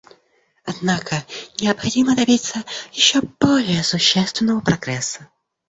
Однако 0.65 1.23
необходимо 1.59 2.15
добиться 2.15 2.65
еще 2.91 3.21
более 3.39 3.83
существенного 3.83 4.59
прогресса. 4.59 5.29